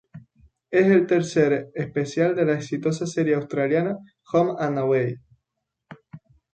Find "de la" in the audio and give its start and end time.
2.35-2.53